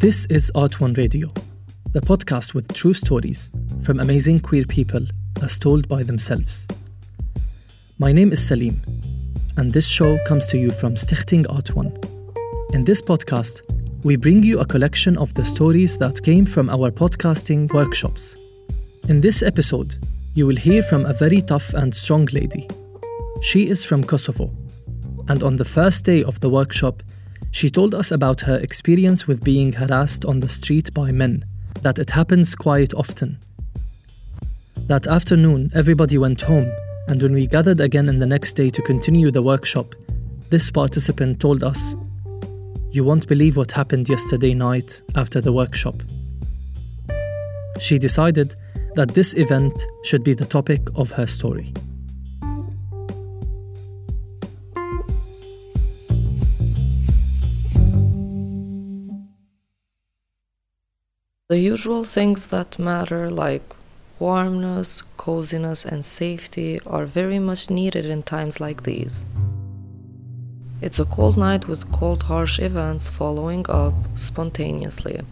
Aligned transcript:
This 0.00 0.26
is 0.26 0.52
Art 0.54 0.80
One 0.80 0.92
Radio, 0.92 1.26
the 1.90 2.00
podcast 2.00 2.54
with 2.54 2.72
true 2.72 2.94
stories 2.94 3.50
from 3.82 3.98
amazing 3.98 4.38
queer 4.38 4.64
people 4.64 5.04
as 5.42 5.58
told 5.58 5.88
by 5.88 6.04
themselves. 6.04 6.68
My 7.98 8.12
name 8.12 8.30
is 8.30 8.46
Salim, 8.46 8.80
and 9.56 9.72
this 9.72 9.88
show 9.88 10.16
comes 10.24 10.46
to 10.46 10.56
you 10.56 10.70
from 10.70 10.94
Stichting 10.94 11.52
Art 11.52 11.74
One. 11.74 11.98
In 12.72 12.84
this 12.84 13.02
podcast, 13.02 13.62
we 14.04 14.14
bring 14.14 14.44
you 14.44 14.60
a 14.60 14.64
collection 14.64 15.18
of 15.18 15.34
the 15.34 15.44
stories 15.44 15.98
that 15.98 16.22
came 16.22 16.46
from 16.46 16.70
our 16.70 16.92
podcasting 16.92 17.72
workshops. 17.72 18.36
In 19.08 19.20
this 19.20 19.42
episode, 19.42 19.96
you 20.34 20.46
will 20.46 20.54
hear 20.54 20.84
from 20.84 21.06
a 21.06 21.12
very 21.12 21.42
tough 21.42 21.74
and 21.74 21.92
strong 21.92 22.26
lady. 22.26 22.68
She 23.40 23.68
is 23.68 23.84
from 23.84 24.04
Kosovo, 24.04 24.52
and 25.26 25.42
on 25.42 25.56
the 25.56 25.64
first 25.64 26.04
day 26.04 26.22
of 26.22 26.38
the 26.38 26.50
workshop, 26.50 27.02
she 27.50 27.70
told 27.70 27.94
us 27.94 28.10
about 28.10 28.42
her 28.42 28.56
experience 28.58 29.26
with 29.26 29.44
being 29.44 29.72
harassed 29.72 30.24
on 30.24 30.40
the 30.40 30.48
street 30.48 30.92
by 30.92 31.10
men, 31.12 31.44
that 31.82 31.98
it 31.98 32.10
happens 32.10 32.54
quite 32.54 32.94
often. 32.94 33.38
That 34.86 35.06
afternoon, 35.06 35.70
everybody 35.74 36.18
went 36.18 36.42
home, 36.42 36.70
and 37.08 37.22
when 37.22 37.32
we 37.32 37.46
gathered 37.46 37.80
again 37.80 38.08
in 38.08 38.18
the 38.18 38.26
next 38.26 38.54
day 38.54 38.70
to 38.70 38.82
continue 38.82 39.30
the 39.30 39.42
workshop, 39.42 39.94
this 40.50 40.70
participant 40.70 41.40
told 41.40 41.62
us, 41.62 41.94
You 42.90 43.04
won't 43.04 43.28
believe 43.28 43.56
what 43.56 43.72
happened 43.72 44.08
yesterday 44.08 44.54
night 44.54 45.02
after 45.14 45.40
the 45.40 45.52
workshop. 45.52 46.02
She 47.80 47.98
decided 47.98 48.56
that 48.94 49.14
this 49.14 49.34
event 49.34 49.86
should 50.04 50.24
be 50.24 50.34
the 50.34 50.46
topic 50.46 50.88
of 50.94 51.10
her 51.12 51.26
story. 51.26 51.72
The 61.48 61.58
usual 61.58 62.04
things 62.04 62.48
that 62.48 62.78
matter, 62.78 63.30
like 63.30 63.74
warmness, 64.18 65.00
coziness, 65.16 65.86
and 65.86 66.04
safety, 66.04 66.78
are 66.86 67.06
very 67.06 67.38
much 67.38 67.70
needed 67.70 68.04
in 68.04 68.22
times 68.22 68.60
like 68.60 68.82
these. 68.82 69.24
It's 70.82 70.98
a 70.98 71.06
cold 71.06 71.38
night 71.38 71.66
with 71.66 71.90
cold, 71.90 72.24
harsh 72.24 72.58
events 72.58 73.08
following 73.08 73.64
up 73.70 73.94
spontaneously. 74.14 75.22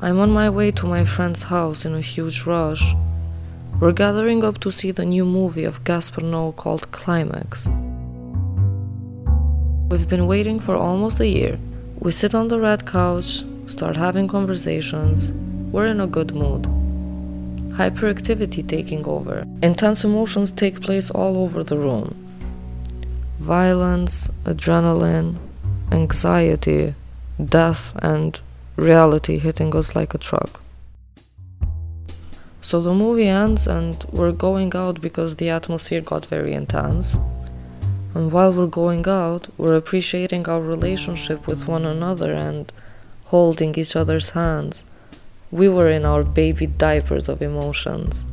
I'm 0.00 0.18
on 0.18 0.32
my 0.32 0.50
way 0.50 0.72
to 0.72 0.86
my 0.88 1.04
friend's 1.04 1.44
house 1.44 1.84
in 1.84 1.94
a 1.94 2.00
huge 2.00 2.46
rush. 2.46 2.92
We're 3.78 3.92
gathering 3.92 4.42
up 4.42 4.58
to 4.62 4.72
see 4.72 4.90
the 4.90 5.04
new 5.04 5.24
movie 5.24 5.62
of 5.62 5.84
Gaspar 5.84 6.22
Noé 6.22 6.56
called 6.56 6.90
Climax. 6.90 7.68
We've 9.88 10.08
been 10.08 10.26
waiting 10.26 10.58
for 10.58 10.74
almost 10.74 11.20
a 11.20 11.28
year. 11.28 11.60
We 12.00 12.10
sit 12.10 12.34
on 12.34 12.48
the 12.48 12.58
red 12.58 12.86
couch, 12.86 13.44
start 13.66 13.94
having 13.94 14.26
conversations, 14.26 15.32
we're 15.72 15.86
in 15.86 16.00
a 16.00 16.06
good 16.06 16.34
mood. 16.34 16.62
Hyperactivity 17.74 18.66
taking 18.66 19.04
over. 19.04 19.44
Intense 19.62 20.04
emotions 20.04 20.50
take 20.50 20.80
place 20.80 21.10
all 21.10 21.38
over 21.38 21.62
the 21.62 21.78
room. 21.78 22.16
Violence, 23.38 24.28
adrenaline, 24.44 25.36
anxiety, 25.92 26.94
death, 27.42 27.92
and 28.02 28.40
reality 28.76 29.38
hitting 29.38 29.74
us 29.76 29.94
like 29.94 30.12
a 30.12 30.18
truck. 30.18 30.60
So 32.60 32.80
the 32.80 32.94
movie 32.94 33.28
ends, 33.28 33.66
and 33.66 34.04
we're 34.12 34.32
going 34.32 34.74
out 34.74 35.00
because 35.00 35.36
the 35.36 35.50
atmosphere 35.50 36.00
got 36.00 36.26
very 36.26 36.52
intense. 36.52 37.16
And 38.14 38.32
while 38.32 38.52
we're 38.52 38.66
going 38.66 39.08
out, 39.08 39.48
we're 39.56 39.76
appreciating 39.76 40.48
our 40.48 40.60
relationship 40.60 41.46
with 41.46 41.68
one 41.68 41.86
another 41.86 42.34
and 42.34 42.72
holding 43.26 43.76
each 43.76 43.94
other's 43.94 44.30
hands 44.30 44.84
we 45.50 45.68
were 45.68 45.88
in 45.88 46.04
our 46.04 46.22
baby 46.22 46.66
diapers 46.66 47.28
of 47.28 47.42
emotions. 47.42 48.24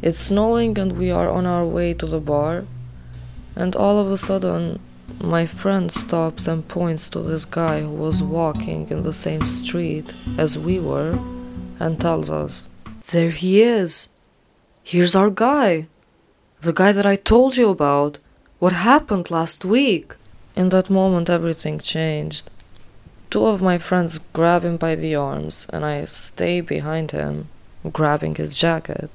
It's 0.00 0.18
snowing 0.18 0.78
and 0.78 0.96
we 0.96 1.10
are 1.10 1.28
on 1.28 1.46
our 1.46 1.64
way 1.64 1.94
to 1.94 2.06
the 2.06 2.20
bar, 2.20 2.64
and 3.56 3.74
all 3.74 3.98
of 3.98 4.10
a 4.12 4.18
sudden, 4.18 4.80
my 5.20 5.46
friend 5.46 5.90
stops 5.90 6.46
and 6.46 6.68
points 6.68 7.08
to 7.10 7.20
this 7.20 7.44
guy 7.44 7.80
who 7.80 7.92
was 7.92 8.22
walking 8.22 8.88
in 8.90 9.02
the 9.02 9.12
same 9.12 9.46
street 9.46 10.12
as 10.36 10.58
we 10.58 10.78
were 10.78 11.18
and 11.80 12.00
tells 12.00 12.30
us, 12.30 12.68
There 13.10 13.30
he 13.30 13.62
is! 13.62 14.08
Here's 14.84 15.16
our 15.16 15.30
guy! 15.30 15.88
The 16.60 16.72
guy 16.72 16.92
that 16.92 17.06
I 17.06 17.16
told 17.16 17.56
you 17.56 17.68
about! 17.68 18.18
What 18.60 18.72
happened 18.72 19.30
last 19.30 19.64
week? 19.64 20.14
In 20.54 20.68
that 20.70 20.90
moment, 20.90 21.30
everything 21.30 21.78
changed. 21.78 22.50
Two 23.30 23.44
of 23.44 23.60
my 23.60 23.76
friends 23.76 24.20
grab 24.32 24.64
him 24.64 24.78
by 24.78 24.94
the 24.94 25.14
arms, 25.14 25.66
and 25.70 25.84
I 25.84 26.06
stay 26.06 26.62
behind 26.62 27.10
him, 27.10 27.48
grabbing 27.92 28.36
his 28.36 28.58
jacket. 28.58 29.10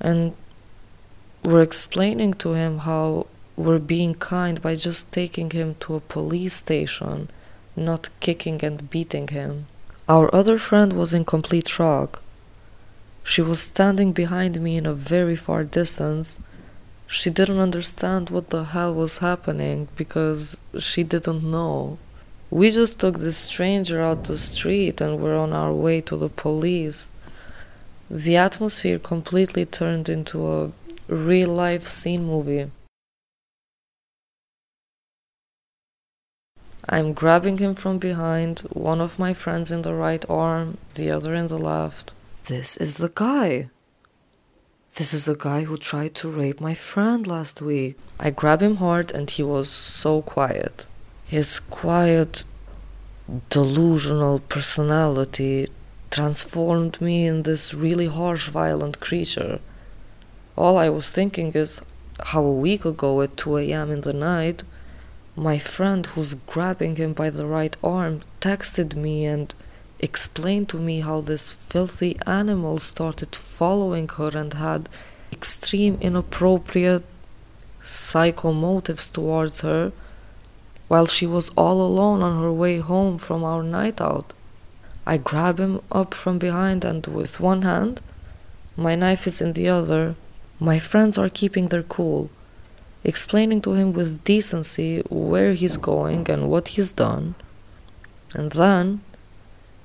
And 0.00 0.34
we're 1.44 1.62
explaining 1.62 2.34
to 2.34 2.54
him 2.54 2.78
how 2.78 3.28
we're 3.56 3.78
being 3.78 4.14
kind 4.14 4.60
by 4.60 4.74
just 4.74 5.12
taking 5.12 5.50
him 5.50 5.76
to 5.80 5.94
a 5.94 6.00
police 6.00 6.54
station, 6.54 7.30
not 7.76 8.08
kicking 8.18 8.64
and 8.64 8.90
beating 8.90 9.28
him. 9.28 9.68
Our 10.08 10.34
other 10.34 10.58
friend 10.58 10.92
was 10.92 11.14
in 11.14 11.24
complete 11.24 11.68
shock. 11.68 12.22
She 13.22 13.42
was 13.42 13.60
standing 13.60 14.12
behind 14.12 14.60
me 14.60 14.76
in 14.76 14.86
a 14.86 14.94
very 14.94 15.36
far 15.36 15.62
distance. 15.62 16.38
She 17.06 17.30
didn't 17.30 17.60
understand 17.60 18.30
what 18.30 18.50
the 18.50 18.64
hell 18.64 18.92
was 18.92 19.18
happening 19.18 19.88
because 19.96 20.56
she 20.78 21.04
didn't 21.04 21.44
know. 21.44 21.98
We 22.50 22.70
just 22.70 22.98
took 22.98 23.18
this 23.18 23.36
stranger 23.36 24.00
out 24.00 24.24
the 24.24 24.38
street 24.38 25.00
and 25.00 25.20
were 25.20 25.36
on 25.36 25.52
our 25.52 25.72
way 25.72 26.00
to 26.02 26.16
the 26.16 26.30
police. 26.30 27.10
The 28.10 28.36
atmosphere 28.36 28.98
completely 28.98 29.66
turned 29.66 30.08
into 30.08 30.50
a 30.50 30.72
real 31.08 31.50
life 31.50 31.86
scene 31.86 32.24
movie. 32.24 32.70
I'm 36.88 37.12
grabbing 37.12 37.58
him 37.58 37.74
from 37.74 37.98
behind, 37.98 38.60
one 38.72 39.02
of 39.02 39.18
my 39.18 39.34
friends 39.34 39.70
in 39.70 39.82
the 39.82 39.94
right 39.94 40.24
arm, 40.26 40.78
the 40.94 41.10
other 41.10 41.34
in 41.34 41.48
the 41.48 41.58
left. 41.58 42.14
This 42.46 42.78
is 42.78 42.94
the 42.94 43.12
guy. 43.14 43.68
This 44.94 45.12
is 45.12 45.26
the 45.26 45.36
guy 45.36 45.64
who 45.64 45.76
tried 45.76 46.14
to 46.16 46.30
rape 46.30 46.62
my 46.62 46.74
friend 46.74 47.26
last 47.26 47.60
week. 47.60 47.98
I 48.18 48.30
grab 48.30 48.62
him 48.62 48.76
hard 48.76 49.12
and 49.12 49.28
he 49.28 49.42
was 49.42 49.68
so 49.68 50.22
quiet. 50.22 50.86
His 51.28 51.60
quiet, 51.60 52.44
delusional 53.50 54.40
personality 54.40 55.68
transformed 56.10 56.98
me 57.02 57.26
in 57.26 57.42
this 57.42 57.74
really 57.74 58.06
harsh, 58.06 58.48
violent 58.48 58.98
creature. 58.98 59.60
All 60.56 60.78
I 60.78 60.88
was 60.88 61.10
thinking 61.10 61.52
is 61.52 61.82
how 62.18 62.42
a 62.44 62.60
week 62.66 62.86
ago 62.86 63.20
at 63.20 63.36
2 63.36 63.58
a.m. 63.58 63.90
in 63.90 64.00
the 64.00 64.14
night, 64.14 64.62
my 65.36 65.58
friend 65.58 66.06
who's 66.06 66.32
grabbing 66.32 66.96
him 66.96 67.12
by 67.12 67.28
the 67.28 67.44
right 67.44 67.76
arm 67.84 68.22
texted 68.40 68.94
me 68.94 69.26
and 69.26 69.54
explained 70.00 70.70
to 70.70 70.78
me 70.78 71.00
how 71.00 71.20
this 71.20 71.52
filthy 71.52 72.18
animal 72.26 72.78
started 72.78 73.36
following 73.36 74.08
her 74.08 74.30
and 74.34 74.54
had 74.54 74.88
extreme 75.30 75.98
inappropriate 76.00 77.04
psycho 77.82 78.50
motives 78.50 79.06
towards 79.08 79.60
her 79.60 79.92
while 80.88 81.06
she 81.06 81.26
was 81.26 81.50
all 81.50 81.80
alone 81.80 82.22
on 82.22 82.42
her 82.42 82.52
way 82.52 82.78
home 82.78 83.18
from 83.18 83.44
our 83.44 83.62
night 83.62 84.00
out. 84.00 84.32
I 85.06 85.16
grab 85.16 85.58
him 85.58 85.80
up 85.92 86.12
from 86.12 86.38
behind, 86.38 86.84
and 86.84 87.06
with 87.06 87.40
one 87.40 87.62
hand, 87.62 88.00
my 88.76 88.94
knife 88.94 89.26
is 89.26 89.40
in 89.40 89.52
the 89.52 89.68
other. 89.68 90.16
My 90.60 90.78
friends 90.78 91.16
are 91.16 91.30
keeping 91.30 91.68
their 91.68 91.82
cool, 91.82 92.30
explaining 93.04 93.62
to 93.62 93.72
him 93.72 93.92
with 93.92 94.24
decency 94.24 95.02
where 95.08 95.54
he's 95.54 95.76
going 95.76 96.28
and 96.30 96.50
what 96.50 96.68
he's 96.68 96.92
done. 96.92 97.34
And 98.34 98.52
then 98.52 99.02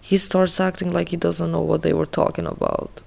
he 0.02 0.18
starts 0.18 0.60
acting 0.60 0.92
like 0.92 1.10
he 1.10 1.18
doesn't 1.18 1.52
know 1.52 1.62
what 1.62 1.82
they 1.82 1.94
were 1.94 2.06
talking 2.06 2.46
about. 2.46 3.02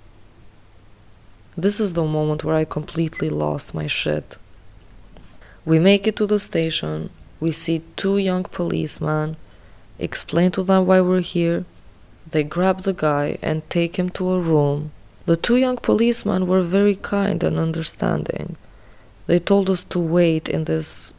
This 1.57 1.81
is 1.81 1.93
the 1.93 2.05
moment 2.05 2.45
where 2.45 2.55
I 2.55 2.65
completely 2.65 3.29
lost 3.29 3.75
my 3.75 3.87
shit. 3.87 4.37
We 5.65 5.79
make 5.79 6.07
it 6.07 6.17
to 6.17 6.27
the 6.27 6.39
station, 6.39 7.11
we 7.41 7.53
see 7.53 7.83
two 7.97 8.19
young 8.19 8.45
policemen, 8.45 9.37
explain 9.99 10.51
to 10.53 10.63
them 10.63 10.87
why 10.87 11.01
we're 11.01 11.21
here. 11.21 11.65
They 12.31 12.43
grab 12.45 12.83
the 12.83 12.93
guy 12.93 13.39
and 13.43 13.69
take 13.71 13.97
him 13.97 14.11
to 14.11 14.31
a 14.31 14.41
room. 14.41 14.93
The 15.27 15.37
two 15.37 15.57
young 15.57 15.77
policemen 15.77 16.47
were 16.47 16.63
very 16.63 16.97
kind 16.97 17.43
and 17.45 17.59
understanding. 17.59 18.57
They 19.27 19.39
told 19.39 19.69
us 19.69 19.85
to 19.85 19.99
wait 19.99 20.49
in 20.49 20.65
this 20.65 21.13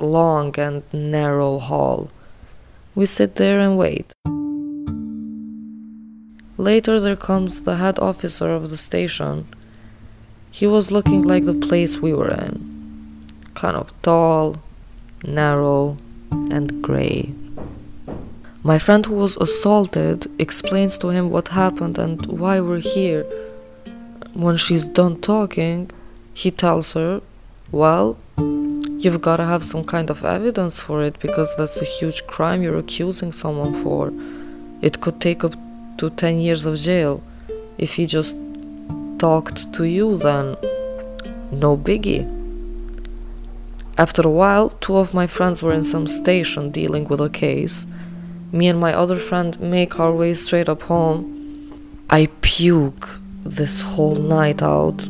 long 0.00 0.58
and 0.58 0.82
narrow 0.92 1.58
hall. 1.58 2.10
We 2.94 3.06
sit 3.06 3.36
there 3.36 3.60
and 3.60 3.76
wait. 3.76 4.12
Later, 6.58 7.00
there 7.00 7.16
comes 7.16 7.62
the 7.62 7.76
head 7.76 7.98
officer 7.98 8.50
of 8.50 8.70
the 8.70 8.76
station. 8.76 9.46
He 10.50 10.66
was 10.66 10.90
looking 10.90 11.22
like 11.22 11.44
the 11.44 11.54
place 11.54 12.00
we 12.00 12.14
were 12.14 12.30
in. 12.30 13.26
Kind 13.54 13.76
of 13.76 13.92
tall, 14.00 14.56
narrow, 15.24 15.98
and 16.30 16.82
gray. 16.82 17.32
My 18.62 18.78
friend 18.78 19.06
who 19.06 19.14
was 19.14 19.36
assaulted 19.36 20.26
explains 20.40 20.98
to 20.98 21.08
him 21.08 21.30
what 21.30 21.48
happened 21.48 21.98
and 21.98 22.24
why 22.26 22.60
we're 22.60 22.78
here. 22.78 23.24
When 24.34 24.56
she's 24.56 24.86
done 24.86 25.20
talking, 25.20 25.90
he 26.34 26.50
tells 26.50 26.92
her, 26.94 27.22
Well, 27.70 28.18
you've 28.98 29.20
gotta 29.20 29.44
have 29.44 29.64
some 29.64 29.84
kind 29.84 30.10
of 30.10 30.24
evidence 30.24 30.80
for 30.80 31.02
it 31.02 31.18
because 31.20 31.54
that's 31.56 31.80
a 31.80 31.84
huge 31.84 32.26
crime 32.26 32.62
you're 32.62 32.78
accusing 32.78 33.32
someone 33.32 33.72
for. 33.84 34.12
It 34.82 35.00
could 35.00 35.20
take 35.20 35.44
up 35.44 35.54
to 35.98 36.10
10 36.10 36.40
years 36.40 36.66
of 36.66 36.76
jail. 36.76 37.22
If 37.78 37.94
he 37.94 38.06
just 38.06 38.36
talked 39.18 39.72
to 39.74 39.84
you, 39.84 40.16
then 40.18 40.56
no 41.52 41.76
biggie. 41.76 42.35
After 43.98 44.22
a 44.22 44.30
while, 44.30 44.70
two 44.80 44.96
of 44.96 45.14
my 45.14 45.26
friends 45.26 45.62
were 45.62 45.72
in 45.72 45.84
some 45.84 46.06
station 46.06 46.70
dealing 46.70 47.04
with 47.04 47.20
a 47.20 47.30
case 47.30 47.86
me 48.52 48.68
and 48.68 48.78
my 48.78 48.92
other 48.92 49.16
friend 49.16 49.58
make 49.60 49.98
our 49.98 50.12
way 50.12 50.32
straight 50.34 50.68
up 50.68 50.82
home. 50.82 52.04
I 52.08 52.28
puke 52.40 53.18
this 53.44 53.82
whole 53.82 54.16
night 54.16 54.62
out. 54.62 55.08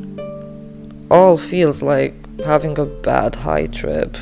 All 1.10 1.36
feels 1.36 1.82
like 1.82 2.14
having 2.40 2.78
a 2.78 2.86
bad 2.86 3.34
high 3.36 3.66
trip 3.66 4.16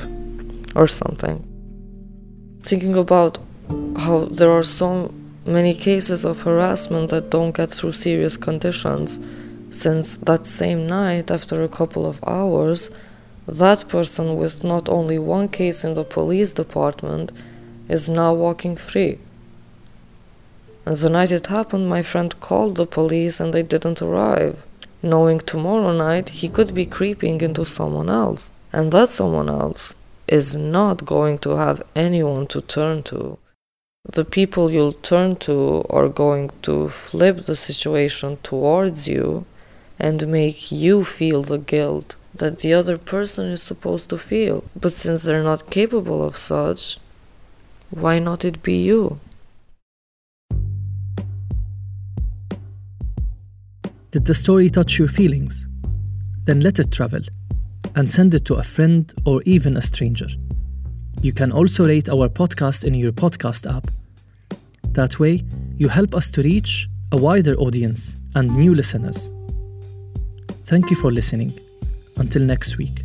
or 0.75 0.87
something. 0.87 1.39
Thinking 2.63 2.97
about 2.97 3.39
how 3.97 4.27
there 4.27 4.51
are 4.51 4.63
so 4.63 5.15
many 5.47 5.75
cases 5.75 6.25
of 6.25 6.43
harassment 6.43 7.11
that 7.11 7.31
don't 7.31 7.55
get 7.55 7.71
through 7.71 7.93
serious 7.93 8.37
conditions, 8.37 9.21
since 9.71 10.17
that 10.19 10.47
same 10.47 10.87
night, 10.87 11.31
after 11.31 11.63
a 11.63 11.69
couple 11.69 12.07
of 12.07 12.23
hours, 12.27 12.91
that 13.47 13.89
person 13.89 14.37
with 14.37 14.65
not 14.65 14.89
only 14.89 15.19
one 15.19 15.49
case 15.49 15.85
in 15.85 15.95
the 15.95 16.05
police 16.05 16.53
department 16.53 17.31
is 17.89 18.09
now 18.09 18.33
walking 18.33 18.77
free. 18.77 19.19
The 20.85 21.11
night 21.11 21.31
it 21.31 21.47
happened, 21.47 21.89
my 21.89 22.03
friend 22.03 22.39
called 22.41 22.77
the 22.77 22.87
police 22.87 23.41
and 23.41 23.53
they 23.53 23.63
didn't 23.63 24.03
arrive, 24.03 24.65
knowing 25.03 25.41
tomorrow 25.41 25.93
night 25.93 26.31
he 26.31 26.49
could 26.49 26.75
be 26.75 26.87
creeping 26.87 27.41
into 27.41 27.65
someone 27.65 28.09
else, 28.09 28.51
and 28.73 28.93
that 28.93 29.09
someone 29.09 29.49
else 29.49 29.95
is 30.27 30.57
not 30.57 31.05
going 31.05 31.39
to 31.39 31.57
have 31.57 31.83
anyone 31.95 32.47
to 32.49 32.61
turn 32.61 33.03
to. 33.05 33.39
The 34.11 34.25
people 34.25 34.71
you'll 34.71 34.93
turn 34.93 35.37
to 35.37 35.85
are 35.89 36.09
going 36.09 36.51
to 36.63 36.89
flip 36.89 37.43
the 37.43 37.57
situation 37.57 38.39
towards 38.43 39.09
you 39.09 39.47
and 39.99 40.27
make 40.29 40.71
you 40.71 41.05
feel 41.05 41.43
the 41.43 41.59
guilt 41.59 42.17
that 42.35 42.59
the 42.59 42.73
other 42.73 42.99
person 42.99 43.47
is 43.47 43.63
supposed 43.63 44.11
to 44.11 44.19
feel. 44.19 44.65
But 44.75 44.93
since 44.93 45.23
they're 45.23 45.43
not 45.43 45.71
capable 45.71 46.25
of 46.25 46.37
such, 46.37 46.99
why 47.91 48.19
not 48.19 48.45
it 48.45 48.63
be 48.63 48.83
you? 48.83 49.21
Did 54.11 54.27
the 54.27 54.35
story 54.35 54.71
touch 54.71 54.99
your 54.99 55.09
feelings? 55.09 55.67
Then 56.45 56.61
let 56.61 56.79
it 56.79 56.93
travel 56.93 57.21
and 57.97 58.09
send 58.09 58.35
it 58.35 58.45
to 58.47 58.55
a 58.55 58.63
friend 58.63 59.13
or 59.25 59.43
even 59.45 59.77
a 59.77 59.83
stranger. 59.83 60.29
You 61.23 61.33
can 61.33 61.53
also 61.53 61.87
rate 61.87 62.09
our 62.09 62.29
podcast 62.29 62.85
in 62.85 62.95
your 62.95 63.13
podcast 63.13 63.73
app. 63.73 63.91
That 64.93 65.19
way, 65.19 65.43
you 65.77 65.89
help 65.89 66.15
us 66.15 66.31
to 66.31 66.43
reach 66.43 66.89
a 67.13 67.17
wider 67.17 67.55
audience 67.55 68.17
and 68.35 68.57
new 68.57 68.75
listeners. 68.75 69.31
Thank 70.67 70.91
you 70.91 70.97
for 70.97 71.11
listening. 71.11 71.64
Until 72.17 72.43
next 72.43 72.79
week. 72.79 73.03